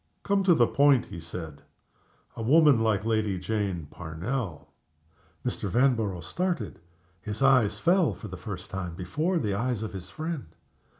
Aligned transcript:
"To 0.23 0.27
come 0.29 0.43
to 0.45 0.55
the 0.55 0.65
point," 0.65 1.05
he 1.05 1.19
said 1.19 1.61
"a 2.35 2.41
woman 2.41 2.79
like 2.79 3.05
Lady 3.05 3.37
Jane 3.37 3.85
Parnell." 3.91 4.73
Mr. 5.45 5.69
Vanborough 5.69 6.21
started. 6.23 6.79
His 7.21 7.43
eyes 7.43 7.77
fell, 7.77 8.15
for 8.15 8.27
the 8.27 8.35
first 8.35 8.71
time, 8.71 8.95
before 8.95 9.37
the 9.37 9.53
eyes 9.53 9.83
of 9.83 9.93
his 9.93 10.09
friend. 10.09 10.47